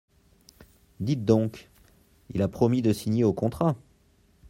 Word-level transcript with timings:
Dites 0.99 1.25
donc, 1.25 1.69
il 2.31 2.41
a 2.41 2.47
promis 2.47 2.81
de 2.81 2.91
signer 2.91 3.23
au 3.23 3.33
contrat… 3.33 3.75